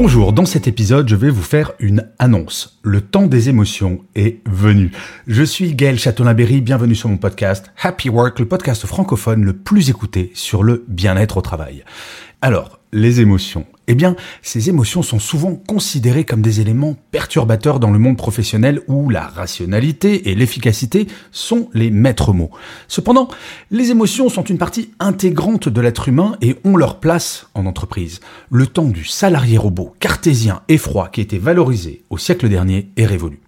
Bonjour, 0.00 0.32
dans 0.32 0.44
cet 0.44 0.68
épisode, 0.68 1.08
je 1.08 1.16
vais 1.16 1.28
vous 1.28 1.42
faire 1.42 1.72
une 1.80 2.06
annonce. 2.20 2.78
Le 2.84 3.00
temps 3.00 3.26
des 3.26 3.48
émotions 3.48 4.04
est 4.14 4.38
venu. 4.48 4.92
Je 5.26 5.42
suis 5.42 5.74
Gaël 5.74 5.98
Châtelain-Berry, 5.98 6.60
bienvenue 6.60 6.94
sur 6.94 7.08
mon 7.08 7.16
podcast 7.16 7.72
Happy 7.82 8.08
Work, 8.08 8.38
le 8.38 8.46
podcast 8.46 8.86
francophone 8.86 9.42
le 9.42 9.54
plus 9.54 9.90
écouté 9.90 10.30
sur 10.34 10.62
le 10.62 10.84
bien-être 10.86 11.38
au 11.38 11.40
travail. 11.40 11.82
Alors, 12.42 12.78
les 12.92 13.20
émotions. 13.20 13.66
Eh 13.90 13.94
bien, 13.94 14.16
ces 14.42 14.68
émotions 14.68 15.02
sont 15.02 15.18
souvent 15.18 15.54
considérées 15.54 16.24
comme 16.24 16.42
des 16.42 16.60
éléments 16.60 16.94
perturbateurs 17.10 17.80
dans 17.80 17.90
le 17.90 17.98
monde 17.98 18.18
professionnel 18.18 18.82
où 18.86 19.08
la 19.08 19.26
rationalité 19.26 20.30
et 20.30 20.34
l'efficacité 20.34 21.06
sont 21.32 21.70
les 21.72 21.90
maîtres 21.90 22.34
mots. 22.34 22.50
Cependant, 22.86 23.28
les 23.70 23.90
émotions 23.90 24.28
sont 24.28 24.44
une 24.44 24.58
partie 24.58 24.90
intégrante 25.00 25.70
de 25.70 25.80
l'être 25.80 26.06
humain 26.06 26.36
et 26.42 26.56
ont 26.64 26.76
leur 26.76 27.00
place 27.00 27.48
en 27.54 27.64
entreprise. 27.64 28.20
Le 28.50 28.66
temps 28.66 28.84
du 28.84 29.06
salarié 29.06 29.56
robot 29.56 29.94
cartésien 30.00 30.60
et 30.68 30.76
froid 30.76 31.08
qui 31.08 31.22
était 31.22 31.38
valorisé 31.38 32.04
au 32.10 32.18
siècle 32.18 32.50
dernier 32.50 32.90
est 32.98 33.06
révolu. 33.06 33.40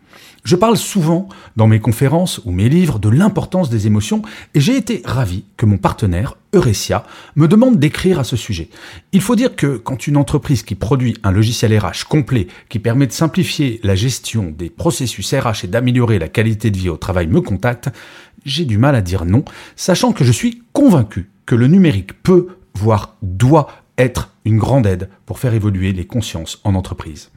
Je 0.44 0.56
parle 0.56 0.76
souvent 0.76 1.28
dans 1.56 1.66
mes 1.66 1.80
conférences 1.80 2.40
ou 2.44 2.50
mes 2.50 2.68
livres 2.68 2.98
de 2.98 3.08
l'importance 3.08 3.68
des 3.68 3.86
émotions 3.86 4.22
et 4.54 4.60
j'ai 4.60 4.76
été 4.76 5.02
ravi 5.04 5.44
que 5.56 5.66
mon 5.66 5.76
partenaire, 5.76 6.36
Eurecia, 6.54 7.04
me 7.36 7.46
demande 7.46 7.78
d'écrire 7.78 8.18
à 8.18 8.24
ce 8.24 8.36
sujet. 8.36 8.70
Il 9.12 9.20
faut 9.20 9.36
dire 9.36 9.54
que 9.54 9.76
quand 9.76 10.06
une 10.06 10.16
entreprise 10.16 10.62
qui 10.62 10.74
produit 10.74 11.16
un 11.22 11.30
logiciel 11.30 11.78
RH 11.78 12.08
complet 12.08 12.48
qui 12.68 12.78
permet 12.78 13.06
de 13.06 13.12
simplifier 13.12 13.80
la 13.82 13.94
gestion 13.94 14.54
des 14.56 14.70
processus 14.70 15.32
RH 15.34 15.64
et 15.64 15.68
d'améliorer 15.68 16.18
la 16.18 16.28
qualité 16.28 16.70
de 16.70 16.78
vie 16.78 16.88
au 16.88 16.96
travail 16.96 17.26
me 17.26 17.40
contacte, 17.40 17.90
j'ai 18.44 18.64
du 18.64 18.78
mal 18.78 18.94
à 18.94 19.02
dire 19.02 19.26
non, 19.26 19.44
sachant 19.76 20.12
que 20.12 20.24
je 20.24 20.32
suis 20.32 20.62
convaincu 20.72 21.28
que 21.44 21.54
le 21.54 21.66
numérique 21.66 22.22
peut, 22.22 22.48
voire 22.74 23.16
doit 23.22 23.68
être 23.98 24.30
une 24.44 24.58
grande 24.58 24.86
aide 24.86 25.10
pour 25.26 25.38
faire 25.38 25.52
évoluer 25.52 25.92
les 25.92 26.06
consciences 26.06 26.60
en 26.64 26.74
entreprise. 26.74 27.30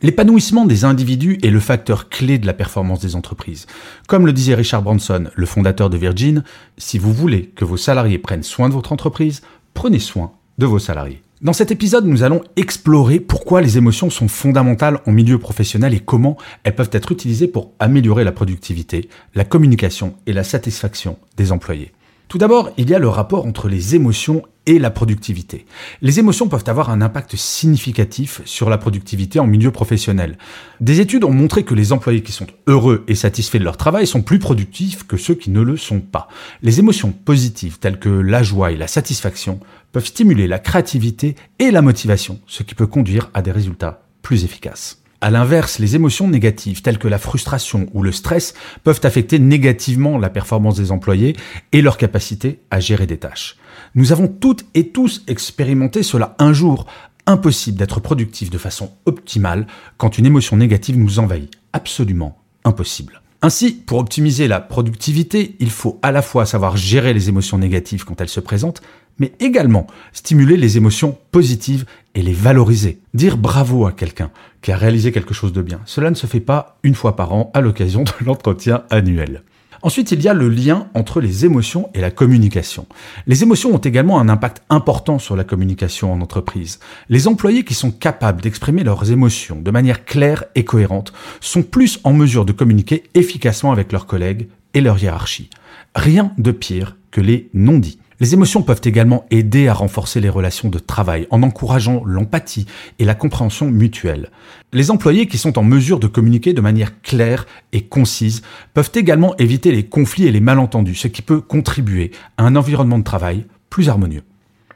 L'épanouissement 0.00 0.64
des 0.64 0.84
individus 0.84 1.38
est 1.42 1.50
le 1.50 1.58
facteur 1.58 2.08
clé 2.08 2.38
de 2.38 2.46
la 2.46 2.52
performance 2.52 3.00
des 3.00 3.16
entreprises. 3.16 3.66
Comme 4.06 4.26
le 4.26 4.32
disait 4.32 4.54
Richard 4.54 4.82
Branson, 4.82 5.24
le 5.34 5.46
fondateur 5.46 5.90
de 5.90 5.96
Virgin, 5.96 6.44
si 6.76 6.98
vous 6.98 7.12
voulez 7.12 7.46
que 7.56 7.64
vos 7.64 7.76
salariés 7.76 8.18
prennent 8.18 8.44
soin 8.44 8.68
de 8.68 8.74
votre 8.74 8.92
entreprise, 8.92 9.42
prenez 9.74 9.98
soin 9.98 10.32
de 10.58 10.66
vos 10.66 10.78
salariés. 10.78 11.22
Dans 11.40 11.52
cet 11.52 11.72
épisode, 11.72 12.06
nous 12.06 12.22
allons 12.22 12.42
explorer 12.54 13.18
pourquoi 13.18 13.60
les 13.60 13.76
émotions 13.76 14.10
sont 14.10 14.28
fondamentales 14.28 15.00
en 15.06 15.10
milieu 15.10 15.38
professionnel 15.38 15.94
et 15.94 16.00
comment 16.00 16.36
elles 16.62 16.76
peuvent 16.76 16.90
être 16.92 17.10
utilisées 17.10 17.48
pour 17.48 17.72
améliorer 17.80 18.22
la 18.22 18.32
productivité, 18.32 19.08
la 19.34 19.44
communication 19.44 20.14
et 20.26 20.32
la 20.32 20.44
satisfaction 20.44 21.18
des 21.36 21.50
employés. 21.50 21.92
Tout 22.28 22.36
d'abord, 22.36 22.70
il 22.76 22.90
y 22.90 22.94
a 22.94 22.98
le 22.98 23.08
rapport 23.08 23.46
entre 23.46 23.68
les 23.68 23.94
émotions 23.94 24.42
et 24.66 24.78
la 24.78 24.90
productivité. 24.90 25.64
Les 26.02 26.18
émotions 26.18 26.46
peuvent 26.46 26.64
avoir 26.66 26.90
un 26.90 27.00
impact 27.00 27.36
significatif 27.36 28.42
sur 28.44 28.68
la 28.68 28.76
productivité 28.76 29.40
en 29.40 29.46
milieu 29.46 29.70
professionnel. 29.70 30.36
Des 30.80 31.00
études 31.00 31.24
ont 31.24 31.32
montré 31.32 31.62
que 31.62 31.74
les 31.74 31.90
employés 31.90 32.22
qui 32.22 32.32
sont 32.32 32.46
heureux 32.66 33.02
et 33.08 33.14
satisfaits 33.14 33.56
de 33.56 33.64
leur 33.64 33.78
travail 33.78 34.06
sont 34.06 34.20
plus 34.20 34.38
productifs 34.38 35.06
que 35.06 35.16
ceux 35.16 35.34
qui 35.34 35.48
ne 35.48 35.62
le 35.62 35.78
sont 35.78 36.00
pas. 36.00 36.28
Les 36.60 36.80
émotions 36.80 37.12
positives 37.12 37.78
telles 37.78 37.98
que 37.98 38.10
la 38.10 38.42
joie 38.42 38.72
et 38.72 38.76
la 38.76 38.88
satisfaction 38.88 39.58
peuvent 39.92 40.04
stimuler 40.04 40.46
la 40.46 40.58
créativité 40.58 41.34
et 41.58 41.70
la 41.70 41.80
motivation, 41.80 42.40
ce 42.46 42.62
qui 42.62 42.74
peut 42.74 42.86
conduire 42.86 43.30
à 43.32 43.40
des 43.40 43.52
résultats 43.52 44.02
plus 44.20 44.44
efficaces. 44.44 45.00
À 45.20 45.30
l'inverse, 45.30 45.80
les 45.80 45.96
émotions 45.96 46.28
négatives 46.28 46.80
telles 46.80 46.98
que 46.98 47.08
la 47.08 47.18
frustration 47.18 47.88
ou 47.92 48.04
le 48.04 48.12
stress 48.12 48.54
peuvent 48.84 49.00
affecter 49.02 49.40
négativement 49.40 50.16
la 50.16 50.30
performance 50.30 50.76
des 50.76 50.92
employés 50.92 51.34
et 51.72 51.82
leur 51.82 51.96
capacité 51.96 52.60
à 52.70 52.78
gérer 52.78 53.06
des 53.06 53.18
tâches. 53.18 53.56
Nous 53.96 54.12
avons 54.12 54.28
toutes 54.28 54.64
et 54.74 54.90
tous 54.90 55.24
expérimenté 55.26 56.04
cela 56.04 56.36
un 56.38 56.52
jour. 56.52 56.86
Impossible 57.26 57.76
d'être 57.76 58.00
productif 58.00 58.48
de 58.48 58.58
façon 58.58 58.92
optimale 59.06 59.66
quand 59.96 60.18
une 60.18 60.26
émotion 60.26 60.56
négative 60.56 60.96
nous 60.96 61.18
envahit. 61.18 61.50
Absolument 61.72 62.38
impossible. 62.64 63.20
Ainsi, 63.40 63.72
pour 63.72 63.98
optimiser 63.98 64.48
la 64.48 64.60
productivité, 64.60 65.54
il 65.60 65.70
faut 65.70 66.00
à 66.02 66.10
la 66.10 66.22
fois 66.22 66.44
savoir 66.44 66.76
gérer 66.76 67.14
les 67.14 67.28
émotions 67.28 67.56
négatives 67.56 68.04
quand 68.04 68.20
elles 68.20 68.28
se 68.28 68.40
présentent, 68.40 68.82
mais 69.20 69.32
également 69.38 69.86
stimuler 70.12 70.56
les 70.56 70.76
émotions 70.76 71.16
positives 71.30 71.84
et 72.16 72.22
les 72.22 72.32
valoriser. 72.32 72.98
Dire 73.14 73.36
bravo 73.36 73.86
à 73.86 73.92
quelqu'un 73.92 74.32
qui 74.60 74.72
a 74.72 74.76
réalisé 74.76 75.12
quelque 75.12 75.34
chose 75.34 75.52
de 75.52 75.62
bien, 75.62 75.80
cela 75.84 76.10
ne 76.10 76.16
se 76.16 76.26
fait 76.26 76.40
pas 76.40 76.78
une 76.82 76.96
fois 76.96 77.14
par 77.14 77.32
an 77.32 77.52
à 77.54 77.60
l'occasion 77.60 78.02
de 78.02 78.24
l'entretien 78.24 78.82
annuel. 78.90 79.44
Ensuite, 79.82 80.10
il 80.12 80.22
y 80.22 80.28
a 80.28 80.34
le 80.34 80.48
lien 80.48 80.88
entre 80.94 81.20
les 81.20 81.44
émotions 81.44 81.88
et 81.94 82.00
la 82.00 82.10
communication. 82.10 82.86
Les 83.26 83.42
émotions 83.42 83.74
ont 83.74 83.78
également 83.78 84.20
un 84.20 84.28
impact 84.28 84.62
important 84.70 85.18
sur 85.18 85.36
la 85.36 85.44
communication 85.44 86.12
en 86.12 86.20
entreprise. 86.20 86.80
Les 87.08 87.28
employés 87.28 87.64
qui 87.64 87.74
sont 87.74 87.90
capables 87.90 88.40
d'exprimer 88.40 88.82
leurs 88.82 89.10
émotions 89.10 89.60
de 89.60 89.70
manière 89.70 90.04
claire 90.04 90.44
et 90.54 90.64
cohérente 90.64 91.12
sont 91.40 91.62
plus 91.62 92.00
en 92.04 92.12
mesure 92.12 92.44
de 92.44 92.52
communiquer 92.52 93.04
efficacement 93.14 93.72
avec 93.72 93.92
leurs 93.92 94.06
collègues 94.06 94.48
et 94.74 94.80
leur 94.80 94.98
hiérarchie. 94.98 95.50
Rien 95.94 96.32
de 96.38 96.50
pire 96.50 96.96
que 97.10 97.20
les 97.20 97.48
non-dits. 97.54 97.98
Les 98.20 98.34
émotions 98.34 98.62
peuvent 98.62 98.80
également 98.82 99.26
aider 99.30 99.68
à 99.68 99.74
renforcer 99.74 100.20
les 100.20 100.28
relations 100.28 100.68
de 100.68 100.80
travail 100.80 101.28
en 101.30 101.44
encourageant 101.44 102.02
l'empathie 102.04 102.66
et 102.98 103.04
la 103.04 103.14
compréhension 103.14 103.70
mutuelle. 103.70 104.30
Les 104.72 104.90
employés 104.90 105.28
qui 105.28 105.38
sont 105.38 105.56
en 105.56 105.62
mesure 105.62 106.00
de 106.00 106.08
communiquer 106.08 106.52
de 106.52 106.60
manière 106.60 107.00
claire 107.00 107.46
et 107.72 107.82
concise 107.82 108.42
peuvent 108.74 108.90
également 108.94 109.36
éviter 109.36 109.70
les 109.70 109.86
conflits 109.86 110.26
et 110.26 110.32
les 110.32 110.40
malentendus, 110.40 110.96
ce 110.96 111.06
qui 111.06 111.22
peut 111.22 111.40
contribuer 111.40 112.10
à 112.38 112.42
un 112.42 112.56
environnement 112.56 112.98
de 112.98 113.04
travail 113.04 113.46
plus 113.70 113.88
harmonieux. 113.88 114.24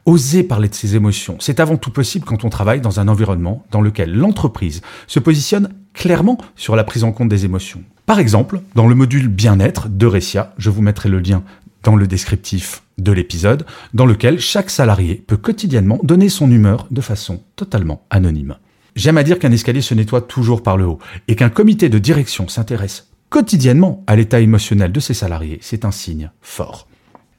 Oser 0.05 0.43
parler 0.43 0.69
de 0.69 0.75
ses 0.75 0.95
émotions, 0.95 1.37
c'est 1.39 1.59
avant 1.59 1.77
tout 1.77 1.91
possible 1.91 2.25
quand 2.25 2.45
on 2.45 2.49
travaille 2.49 2.81
dans 2.81 3.01
un 3.01 3.09
environnement 3.09 3.65
dans 3.71 3.81
lequel 3.81 4.13
l'entreprise 4.13 4.81
se 5.07 5.19
positionne 5.19 5.69
clairement 5.93 6.37
sur 6.55 6.75
la 6.75 6.83
prise 6.83 7.03
en 7.03 7.11
compte 7.11 7.29
des 7.29 7.45
émotions. 7.45 7.83
Par 8.05 8.19
exemple, 8.19 8.59
dans 8.75 8.87
le 8.87 8.95
module 8.95 9.29
bien-être 9.29 9.87
de 9.87 10.05
Recia, 10.05 10.53
je 10.57 10.69
vous 10.69 10.81
mettrai 10.81 11.07
le 11.07 11.19
lien 11.19 11.43
dans 11.83 11.95
le 11.95 12.07
descriptif 12.07 12.83
de 12.97 13.11
l'épisode, 13.11 13.65
dans 13.93 14.05
lequel 14.05 14.39
chaque 14.39 14.69
salarié 14.69 15.15
peut 15.15 15.37
quotidiennement 15.37 15.99
donner 16.03 16.29
son 16.29 16.49
humeur 16.49 16.87
de 16.91 17.01
façon 17.01 17.43
totalement 17.55 18.05
anonyme. 18.09 18.57
J'aime 18.95 19.17
à 19.17 19.23
dire 19.23 19.39
qu'un 19.39 19.51
escalier 19.51 19.81
se 19.81 19.93
nettoie 19.93 20.21
toujours 20.21 20.63
par 20.63 20.77
le 20.77 20.85
haut, 20.85 20.99
et 21.27 21.35
qu'un 21.35 21.49
comité 21.49 21.89
de 21.89 21.99
direction 21.99 22.47
s'intéresse 22.47 23.07
quotidiennement 23.33 24.03
à 24.05 24.15
l'état 24.15 24.41
émotionnel 24.41 24.91
de 24.91 24.99
ses 24.99 25.15
salariés, 25.15 25.57
c'est 25.59 25.85
un 25.85 25.91
signe 25.91 26.29
fort. 26.41 26.87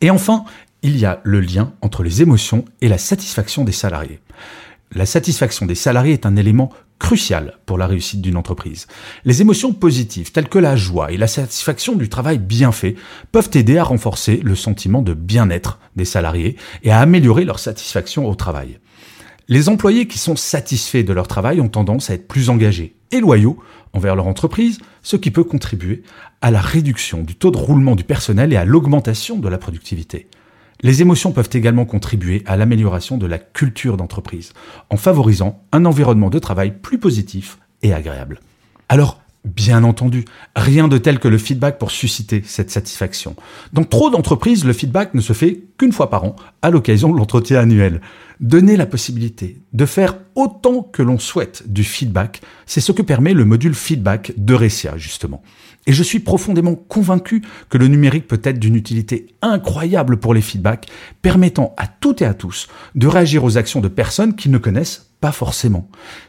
Et 0.00 0.10
enfin, 0.10 0.44
il 0.82 0.98
y 0.98 1.04
a 1.04 1.20
le 1.22 1.38
lien 1.38 1.72
entre 1.82 2.02
les 2.02 2.20
émotions 2.20 2.64
et 2.80 2.88
la 2.88 2.98
satisfaction 2.98 3.62
des 3.62 3.70
salariés. 3.70 4.18
La 4.94 5.06
satisfaction 5.06 5.66
des 5.66 5.74
salariés 5.74 6.12
est 6.12 6.26
un 6.26 6.36
élément 6.36 6.70
crucial 7.00 7.58
pour 7.66 7.78
la 7.78 7.88
réussite 7.88 8.20
d'une 8.20 8.36
entreprise. 8.36 8.86
Les 9.24 9.42
émotions 9.42 9.72
positives 9.72 10.30
telles 10.30 10.48
que 10.48 10.58
la 10.60 10.76
joie 10.76 11.10
et 11.10 11.16
la 11.16 11.26
satisfaction 11.26 11.96
du 11.96 12.08
travail 12.08 12.38
bien 12.38 12.70
fait 12.70 12.94
peuvent 13.32 13.50
aider 13.54 13.76
à 13.76 13.84
renforcer 13.84 14.40
le 14.44 14.54
sentiment 14.54 15.02
de 15.02 15.12
bien-être 15.12 15.80
des 15.96 16.04
salariés 16.04 16.56
et 16.84 16.92
à 16.92 17.00
améliorer 17.00 17.44
leur 17.44 17.58
satisfaction 17.58 18.28
au 18.28 18.36
travail. 18.36 18.78
Les 19.48 19.68
employés 19.68 20.06
qui 20.06 20.18
sont 20.18 20.36
satisfaits 20.36 21.02
de 21.02 21.12
leur 21.12 21.26
travail 21.26 21.60
ont 21.60 21.68
tendance 21.68 22.08
à 22.08 22.14
être 22.14 22.28
plus 22.28 22.48
engagés 22.48 22.94
et 23.10 23.20
loyaux 23.20 23.58
envers 23.92 24.14
leur 24.14 24.28
entreprise, 24.28 24.78
ce 25.02 25.16
qui 25.16 25.30
peut 25.30 25.44
contribuer 25.44 26.02
à 26.40 26.50
la 26.50 26.60
réduction 26.60 27.22
du 27.22 27.34
taux 27.34 27.50
de 27.50 27.58
roulement 27.58 27.96
du 27.96 28.04
personnel 28.04 28.52
et 28.52 28.56
à 28.56 28.64
l'augmentation 28.64 29.38
de 29.38 29.48
la 29.48 29.58
productivité. 29.58 30.28
Les 30.82 31.02
émotions 31.02 31.32
peuvent 31.32 31.50
également 31.52 31.84
contribuer 31.84 32.42
à 32.46 32.56
l'amélioration 32.56 33.16
de 33.16 33.26
la 33.26 33.38
culture 33.38 33.96
d'entreprise, 33.96 34.52
en 34.90 34.96
favorisant 34.96 35.62
un 35.72 35.84
environnement 35.84 36.30
de 36.30 36.38
travail 36.38 36.74
plus 36.82 36.98
positif 36.98 37.58
et 37.82 37.92
agréable. 37.92 38.40
Bien 39.44 39.84
entendu, 39.84 40.24
rien 40.56 40.88
de 40.88 40.96
tel 40.96 41.18
que 41.18 41.28
le 41.28 41.36
feedback 41.36 41.78
pour 41.78 41.90
susciter 41.90 42.42
cette 42.46 42.70
satisfaction. 42.70 43.36
Dans 43.74 43.84
trop 43.84 44.08
d'entreprises, 44.08 44.64
le 44.64 44.72
feedback 44.72 45.12
ne 45.12 45.20
se 45.20 45.34
fait 45.34 45.64
qu'une 45.76 45.92
fois 45.92 46.08
par 46.08 46.24
an, 46.24 46.34
à 46.62 46.70
l'occasion 46.70 47.12
de 47.12 47.18
l'entretien 47.18 47.60
annuel. 47.60 48.00
Donner 48.40 48.78
la 48.78 48.86
possibilité 48.86 49.58
de 49.74 49.84
faire 49.84 50.16
autant 50.34 50.80
que 50.80 51.02
l'on 51.02 51.18
souhaite 51.18 51.70
du 51.70 51.84
feedback, 51.84 52.40
c'est 52.64 52.80
ce 52.80 52.90
que 52.90 53.02
permet 53.02 53.34
le 53.34 53.44
module 53.44 53.74
feedback 53.74 54.32
de 54.38 54.54
Recia, 54.54 54.96
justement. 54.96 55.42
Et 55.86 55.92
je 55.92 56.02
suis 56.02 56.20
profondément 56.20 56.74
convaincu 56.74 57.42
que 57.68 57.76
le 57.76 57.88
numérique 57.88 58.26
peut 58.26 58.40
être 58.42 58.58
d'une 58.58 58.76
utilité 58.76 59.26
incroyable 59.42 60.16
pour 60.16 60.32
les 60.32 60.40
feedbacks, 60.40 60.88
permettant 61.20 61.74
à 61.76 61.86
toutes 61.86 62.22
et 62.22 62.26
à 62.26 62.32
tous 62.32 62.68
de 62.94 63.06
réagir 63.06 63.44
aux 63.44 63.58
actions 63.58 63.82
de 63.82 63.88
personnes 63.88 64.36
qu'ils 64.36 64.52
ne 64.52 64.58
connaissent 64.58 65.10
forcément, 65.32 65.88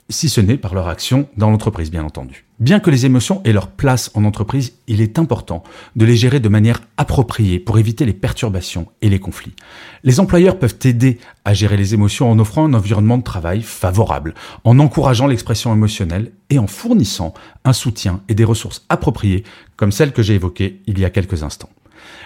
si 0.10 0.30
ce 0.30 0.42
n'est 0.42 0.58
par 0.58 0.74
leur 0.74 0.88
action 0.88 1.28
dans 1.38 1.50
l'entreprise, 1.50 1.92
bien 1.92 2.04
entendu. 2.04 2.46
Bien 2.60 2.80
que 2.80 2.90
les 2.90 3.06
émotions 3.06 3.42
aient 3.44 3.52
leur 3.52 3.68
place 3.68 4.12
en 4.14 4.24
entreprise, 4.24 4.74
il 4.88 5.02
est 5.02 5.20
important 5.20 5.64
de 5.96 6.06
les 6.06 6.16
gérer 6.16 6.40
de 6.40 6.48
manière 6.48 6.82
appropriée 6.96 7.60
pour 7.60 7.80
éviter 7.80 8.06
les 8.06 8.14
perturbations 8.14 8.88
et 9.02 9.10
les 9.10 9.20
conflits. 9.20 9.56
Les 10.04 10.20
employeurs 10.20 10.58
peuvent 10.58 10.78
aider 10.86 11.20
à 11.44 11.54
gérer 11.54 11.76
les 11.76 11.94
émotions 11.94 12.32
en 12.32 12.40
offrant 12.40 12.66
un 12.66 12.74
environnement 12.74 13.18
de 13.18 13.24
travail 13.24 13.62
favorable, 13.62 14.34
en 14.64 14.80
encourageant 14.80 15.28
l'expression 15.28 15.74
émotionnelle 15.74 16.32
et 16.50 16.60
en 16.60 16.68
fournissant 16.68 17.34
un 17.66 17.74
soutien 17.74 18.22
et 18.30 18.36
des 18.36 18.46
ressources 18.46 18.86
appropriées 18.88 19.44
comme 19.76 19.92
celles 19.92 20.14
que 20.14 20.24
j'ai 20.24 20.36
évoquées 20.36 20.82
il 20.88 21.00
y 21.00 21.06
a 21.06 21.10
quelques 21.10 21.44
instants. 21.44 21.70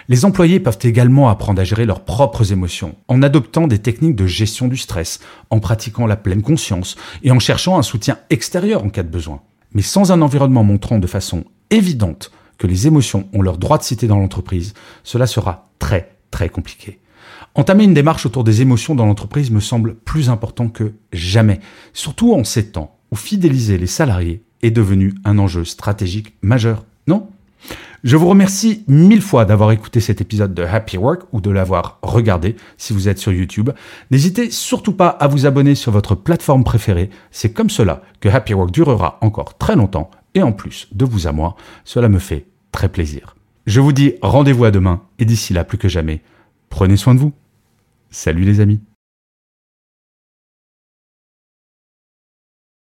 Les 0.08 0.24
employés 0.24 0.60
peuvent 0.60 0.78
également 0.82 1.28
apprendre 1.28 1.60
à 1.60 1.64
gérer 1.64 1.86
leurs 1.86 2.04
propres 2.04 2.52
émotions, 2.52 2.96
en 3.08 3.22
adoptant 3.22 3.66
des 3.66 3.78
techniques 3.78 4.16
de 4.16 4.26
gestion 4.26 4.68
du 4.68 4.76
stress, 4.76 5.20
en 5.50 5.60
pratiquant 5.60 6.06
la 6.06 6.16
pleine 6.16 6.42
conscience 6.42 6.96
et 7.22 7.30
en 7.30 7.38
cherchant 7.38 7.78
un 7.78 7.82
soutien 7.82 8.18
extérieur 8.30 8.84
en 8.84 8.90
cas 8.90 9.02
de 9.02 9.08
besoin. 9.08 9.42
Mais 9.72 9.82
sans 9.82 10.12
un 10.12 10.22
environnement 10.22 10.64
montrant 10.64 10.98
de 10.98 11.06
façon 11.06 11.44
évidente 11.70 12.32
que 12.58 12.66
les 12.66 12.86
émotions 12.86 13.28
ont 13.32 13.42
leur 13.42 13.58
droit 13.58 13.78
de 13.78 13.82
citer 13.82 14.06
dans 14.06 14.18
l'entreprise, 14.18 14.74
cela 15.04 15.26
sera 15.26 15.70
très 15.78 16.16
très 16.30 16.48
compliqué. 16.48 17.00
Entamer 17.54 17.84
une 17.84 17.94
démarche 17.94 18.26
autour 18.26 18.44
des 18.44 18.62
émotions 18.62 18.94
dans 18.94 19.06
l'entreprise 19.06 19.50
me 19.50 19.60
semble 19.60 19.94
plus 19.94 20.30
important 20.30 20.68
que 20.68 20.92
jamais, 21.12 21.60
surtout 21.92 22.34
en 22.34 22.44
ces 22.44 22.70
temps 22.70 22.98
où 23.10 23.16
fidéliser 23.16 23.76
les 23.76 23.88
salariés 23.88 24.44
est 24.62 24.70
devenu 24.70 25.14
un 25.24 25.38
enjeu 25.38 25.64
stratégique 25.64 26.34
majeur, 26.42 26.84
non? 27.06 27.28
Je 28.02 28.16
vous 28.16 28.28
remercie 28.28 28.84
mille 28.88 29.20
fois 29.20 29.44
d'avoir 29.44 29.72
écouté 29.72 30.00
cet 30.00 30.20
épisode 30.20 30.54
de 30.54 30.62
Happy 30.62 30.96
Work 30.96 31.22
ou 31.32 31.40
de 31.40 31.50
l'avoir 31.50 31.98
regardé 32.02 32.56
si 32.78 32.92
vous 32.92 33.08
êtes 33.08 33.18
sur 33.18 33.32
YouTube. 33.32 33.70
N'hésitez 34.10 34.50
surtout 34.50 34.94
pas 34.94 35.08
à 35.08 35.28
vous 35.28 35.44
abonner 35.44 35.74
sur 35.74 35.92
votre 35.92 36.14
plateforme 36.14 36.64
préférée. 36.64 37.10
C'est 37.30 37.52
comme 37.52 37.70
cela 37.70 38.02
que 38.20 38.28
Happy 38.28 38.54
Work 38.54 38.70
durera 38.70 39.18
encore 39.20 39.58
très 39.58 39.76
longtemps 39.76 40.10
et 40.34 40.42
en 40.42 40.52
plus 40.52 40.88
de 40.92 41.04
vous 41.04 41.26
à 41.26 41.32
moi, 41.32 41.56
cela 41.84 42.08
me 42.08 42.18
fait 42.18 42.46
très 42.72 42.88
plaisir. 42.88 43.36
Je 43.66 43.80
vous 43.80 43.92
dis 43.92 44.14
rendez-vous 44.22 44.64
à 44.64 44.70
demain 44.70 45.02
et 45.18 45.24
d'ici 45.24 45.52
là 45.52 45.64
plus 45.64 45.78
que 45.78 45.88
jamais, 45.88 46.22
prenez 46.70 46.96
soin 46.96 47.14
de 47.14 47.20
vous. 47.20 47.32
Salut 48.10 48.44
les 48.44 48.60
amis. 48.60 48.80